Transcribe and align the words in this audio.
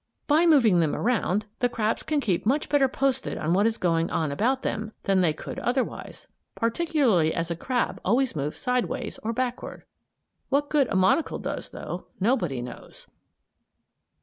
By 0.25 0.47
moving 0.47 0.79
them 0.79 0.95
around 0.95 1.45
the 1.59 1.69
crabs 1.69 2.01
can 2.01 2.21
keep 2.21 2.43
much 2.43 2.69
better 2.69 2.87
posted 2.87 3.37
on 3.37 3.53
what 3.53 3.67
is 3.67 3.77
going 3.77 4.09
on 4.09 4.31
about 4.31 4.63
them 4.63 4.93
than 5.03 5.21
they 5.21 5.31
could 5.31 5.59
otherwise; 5.59 6.27
particularly 6.55 7.31
as 7.35 7.51
a 7.51 7.55
crab 7.55 8.01
always 8.03 8.35
moves 8.35 8.57
sidewise 8.57 9.19
or 9.21 9.31
backward. 9.31 9.83
What 10.49 10.71
good 10.71 10.87
a 10.89 10.95
monocle 10.95 11.37
does, 11.37 11.69
though, 11.69 12.07
nobody 12.19 12.63
knows. 12.63 13.09